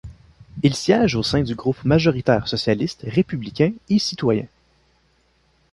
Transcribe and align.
Il 0.63 0.73
siège 0.75 1.13
au 1.15 1.21
sein 1.21 1.41
du 1.43 1.53
groupe 1.53 1.85
majoritaire 1.85 2.47
socialiste, 2.47 3.03
républicain 3.07 3.71
et 3.87 3.99
citoyen. 3.99 4.47